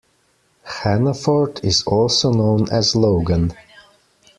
Hanaford 0.65 1.59
is 1.63 1.83
also 1.83 2.31
known 2.33 2.67
as 2.71 2.95
Logan. 2.95 3.53